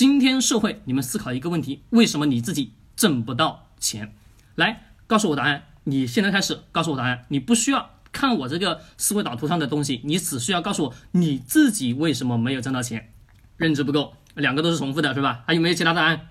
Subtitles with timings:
[0.00, 4.14] 今天社会，你们思考一个问题：为什么你自己挣不到钱？
[4.54, 5.64] 来，告诉我答案。
[5.84, 7.26] 你现在开始告诉我答案。
[7.28, 13.12] 你不需要看我这个思维导图上的东西，你只需要告诉我你自己为什么没有挣到钱。
[13.58, 15.44] 认知不够，两个都是重复的，是吧？
[15.46, 16.28] 还有没有其他答案？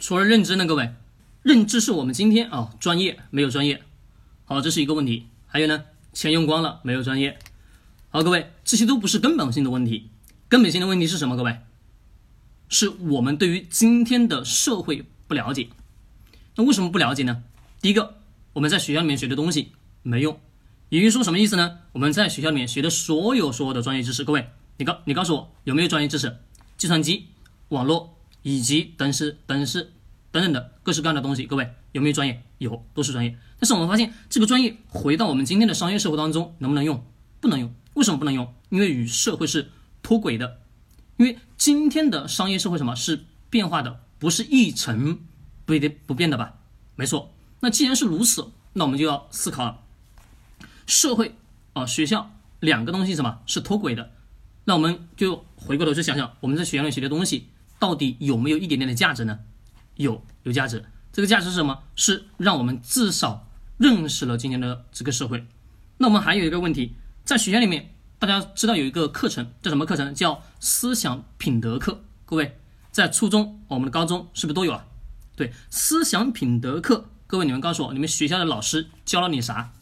[0.00, 0.66] 除了认知呢？
[0.66, 0.92] 各位，
[1.44, 3.84] 认知是我们今天啊专业没有专业。
[4.46, 5.28] 好，这是一个问题。
[5.46, 7.38] 还有呢，钱用光了没有专业。
[8.08, 10.10] 好，各位，这些都不是根本性的问题。
[10.48, 11.36] 根本性的问题是什么？
[11.36, 11.56] 各位？
[12.68, 15.68] 是我们对于今天的社会不了解，
[16.56, 17.42] 那为什么不了解呢？
[17.80, 18.16] 第一个，
[18.54, 20.40] 我们在学校里面学的东西没用，
[20.88, 21.78] 也就是说什么意思呢？
[21.92, 26.36] 我们在学校里面学的所有所有的专业知识，各位，你告你告诉我有没有专业知识？
[26.76, 27.28] 计算机、
[27.68, 29.92] 网络以及等式、等式
[30.30, 32.42] 等等的各式各样的东西，各位有没有专业？
[32.58, 33.36] 有，都是专业。
[33.58, 37.04] 但是我们发现这个专业回到我们今天的商业社会当中能不能用？
[37.40, 37.72] 不能用。
[37.94, 38.52] 为什么不能用？
[38.70, 39.70] 因为与社会是
[40.02, 40.58] 脱轨的。
[41.16, 45.18] 因为今天的商业社会什么是变化的，不是一成
[45.64, 46.54] 不变不变的吧？
[46.94, 47.32] 没错。
[47.60, 49.80] 那既然是如此，那我们就要思考了。
[50.86, 51.34] 社会
[51.72, 54.12] 啊，学校两个东西什么是脱轨的？
[54.64, 59.40] 那我们就回过头去想想，我们在学校里学的东西到底有没有一点点的价值呢？
[59.94, 60.84] 有，有价值。
[61.12, 61.82] 这个价值是什么？
[61.94, 65.46] 是让我们至少认识了今天的这个社会。
[65.96, 66.92] 那我们还有一个问题，
[67.24, 67.92] 在学校里面。
[68.18, 70.14] 大家知道有一个课程叫什么课程？
[70.14, 72.00] 叫思想品德课。
[72.24, 72.58] 各位
[72.90, 74.86] 在初中、我们的高中是不是都有啊？
[75.36, 77.10] 对，思想品德课。
[77.26, 79.72] 各位你们告诉我，你们学校的老师教了你啥？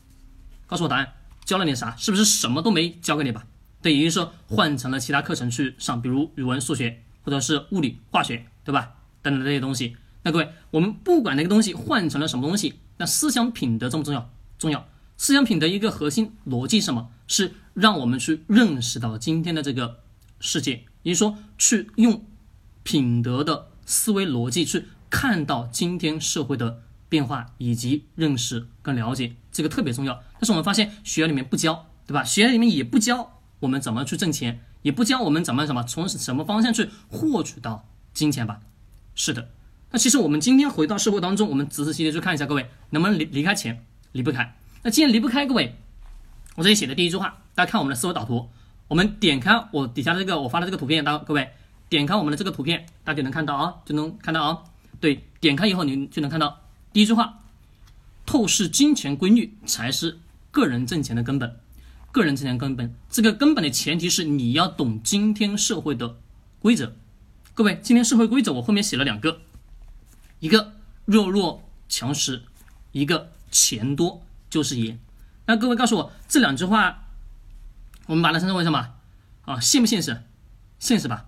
[0.67, 1.13] 告诉我答案，
[1.45, 1.95] 教了你啥？
[1.97, 3.47] 是不是什么都没教给你吧？
[3.81, 8.95] 对，也就是说换成了其他课程去上，比如语文、数学，或者是物理、化学，对吧？
[9.23, 9.97] 等等这些东西。
[10.25, 14.29] 那各位，我们不管那个东西换成了什么东西，那思想品德重不重要？
[14.59, 14.89] 重要。
[15.17, 17.11] 思想品德一个核心逻辑是什么？
[17.27, 20.01] 是让我们去认识到今天的这个
[20.41, 22.25] 世界，也就是说，去用
[22.83, 30.23] 品德的思维逻辑去看到今天社会的变化，以及认识跟了解，这个特别重要。
[30.35, 32.23] 但是我们发现学校里面不教，对吧？
[32.25, 38.61] 学校里面也不教我们怎么去挣钱，也不教我们怎么什么从什么方向去获取到金钱吧？
[39.15, 39.49] 是的。
[39.93, 43.85] 那其实我们今天回到社会当中，我们仔仔细细去看一下，各位能不能离离开钱？
[44.13, 44.57] 离不开。
[44.83, 45.77] 那既然离不开各位，
[46.55, 48.49] 我这里写的第一句话，大家看我们的思维导图，
[48.87, 51.51] 我们点开我底下的这个我发的这个图片，大各位
[51.89, 54.63] 点开我们的这个图片，大家就能看到啊，就能看到啊。
[55.01, 56.61] 对，点开以后你就能看到
[56.93, 57.41] 第一句话，
[58.25, 60.19] 透视金钱规律才是
[60.53, 61.59] 个人挣钱的根本，
[62.13, 66.17] 个人挣钱根本，这个根本的前提是你要懂今天社会的
[66.61, 66.95] 规则。
[67.53, 69.41] 各位，今天社会规则我后面写了两个，
[70.39, 72.43] 一个弱肉强食，
[72.93, 74.23] 一个钱多。
[74.49, 74.97] 就是爷，
[75.47, 77.05] 那各位告诉我这两句话，
[78.07, 78.95] 我们把它称之为什么
[79.43, 79.61] 啊？
[79.61, 80.23] 现不现实？
[80.79, 81.27] 现实吧？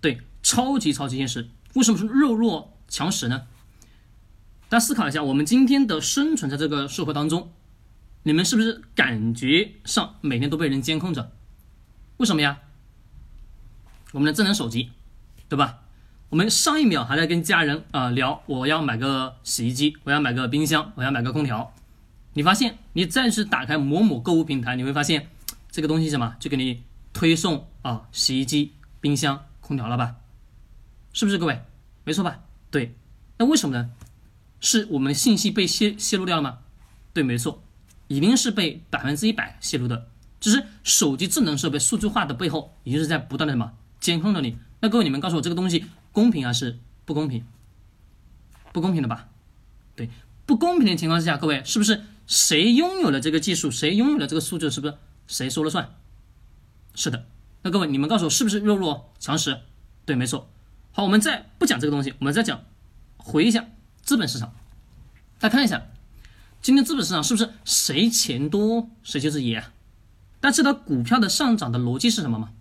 [0.00, 1.48] 对，超级超级现实。
[1.74, 3.46] 为什么是弱肉强食呢？
[4.68, 7.52] 大家思考一下，我们今天的生存在这个社会当中，
[8.22, 11.32] 你们是不是感觉上每天都被人监控着？
[12.18, 12.58] 为什么呀？
[14.12, 14.90] 我们的智能手机，
[15.48, 15.80] 对吧？
[16.30, 21.74] 我们上一秒还在跟家人啊聊，我要买个洗衣机，我要买个冰箱，我要买个空调。
[22.38, 25.28] 你发现，你再次打开某某购物平台，你会发现
[25.72, 30.14] 这个东西什么就给你推送啊，洗衣机、冰箱、空调了吧？
[31.12, 31.60] 是不是各位？
[32.04, 32.38] 没错吧？
[32.70, 32.94] 对。
[33.38, 33.90] 那为什么呢？
[34.60, 36.58] 是我们信息被泄泄露掉了吗？
[37.12, 37.60] 对，没错，
[38.06, 40.06] 一定是被百分之一百泄露的。
[40.38, 44.56] 只是手机智能设备数据化的背后，也就是在不断的什么监控着你。
[44.78, 47.44] 那各位，你们告诉我，这个东西公平还是不公平？
[48.72, 49.26] 不公平的吧？
[49.96, 50.08] 对，
[50.46, 52.04] 不公平的情况之下，各位是不是？
[52.28, 54.94] 谁拥有了这个技术，谁拥有了这个数据，是不是
[55.26, 55.96] 谁说了算？
[56.94, 57.26] 是的。
[57.62, 59.58] 那各位，你们告诉我，是不是弱肉强食？
[60.04, 60.48] 对，没错。
[60.92, 62.64] 好，我们再不讲这个东西，我们再讲
[63.16, 63.66] 回忆一下
[64.02, 64.54] 资本市场。
[65.40, 65.86] 大家看一下，
[66.60, 69.64] 今天资本市场是不是谁钱多谁就是爷？
[70.40, 72.52] 大家知道股票的上涨的逻辑是什么吗？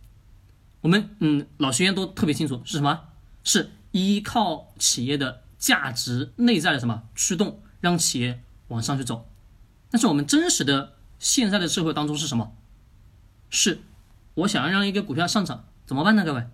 [0.82, 3.02] 我们嗯，老学员都特别清楚，是什么？
[3.44, 9.28] 是依靠企业的价值内在的什么驱动，让企业往上去走。
[9.90, 12.56] 但是我们真实的现在的社会当中是什么？
[13.50, 13.80] 是，
[14.34, 16.26] 我想要让一个股票上涨，怎么办呢？
[16.26, 16.46] 各位，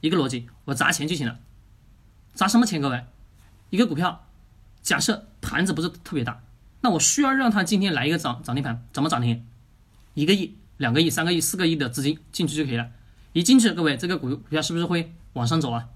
[0.00, 1.38] 一个逻辑，我砸钱就行了。
[2.34, 2.80] 砸什么钱？
[2.80, 3.04] 各位，
[3.70, 4.26] 一个股票，
[4.82, 6.42] 假设盘子不是特别大，
[6.80, 9.46] 那我需要让它今天来一个涨涨停盘，怎么涨停？
[10.14, 12.90] 一个亿、两个亿、三个亿、四个亿的资金进去就可以了。
[13.32, 15.88] 一进去，各位，这个股股票是不是会往上走啊？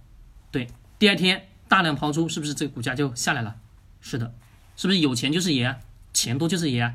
[0.52, 0.68] 对，
[0.98, 3.56] 第二天大量抛出，是不是这个股价就下来了？
[4.00, 4.32] 是的，
[4.76, 5.64] 是不是有钱就是爷？
[5.64, 5.78] 啊？
[6.16, 6.94] 钱多就是爷，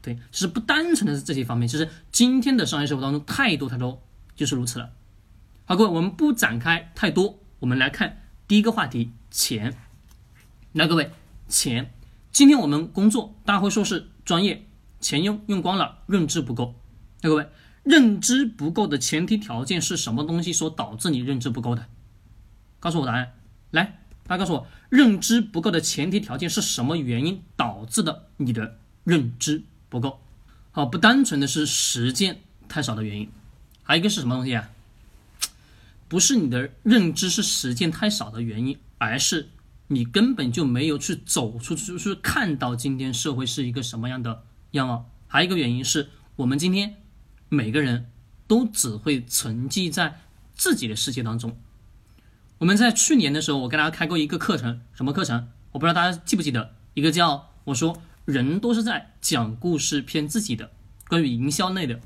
[0.00, 4.00] 对，是不单纯的是这些方面，就是今天的商业社会当中太多太多
[4.36, 4.92] 就是如此了。
[5.64, 9.76] 好，各位，我们不展开太多，我们来看第一个话题钱。
[10.72, 11.10] 来，各位，
[11.48, 11.92] 钱。
[12.30, 14.64] 今天我们工作，大家会说是专业，
[15.00, 16.76] 钱用用光了，认知不够。
[17.22, 17.48] 那各位，
[17.82, 21.86] 认知不够的前提条件是什么东西所导致你认知不够的？
[22.78, 23.32] 告诉我答案。
[23.72, 23.99] 来，
[24.30, 30.20] 大家告诉我，认知不够的前提条件是什么原因导致的你的认知不够？
[30.70, 33.28] 好，不单纯的是实践太少的原因，
[33.82, 34.70] 还有一个是什么东西啊？
[36.06, 39.48] 不是你的认知是实践太少的原因，而是。
[39.88, 45.10] 你根本就没有去走出去，去看到今天社会是一个什么样的样貌。
[45.26, 46.94] 还有一个原因是我们今天
[47.48, 48.08] 每个人
[48.46, 50.20] 都只会沉寂在
[50.54, 51.56] 自己的世界当中。
[52.60, 55.48] 我们在去年的时候，我跟大家开过一个课程，什么课程？
[55.72, 60.70] 我不知道大家记不记得，一个叫我说人都是在讲故事骗自己的，
[61.08, 61.98] 关于营销类的